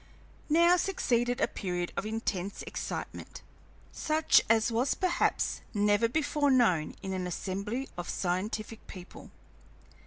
Now 0.49 0.77
succeeded 0.77 1.39
a 1.39 1.47
period 1.47 1.93
of 1.95 2.07
intense 2.07 2.63
excitement, 2.63 3.43
such 3.91 4.41
as 4.49 4.71
was 4.71 4.95
perhaps 4.95 5.61
never 5.75 6.09
before 6.09 6.49
known 6.49 6.95
in 7.03 7.13
an 7.13 7.27
assembly 7.27 7.87
of 7.99 8.09
scientific 8.09 8.87
people. 8.87 9.29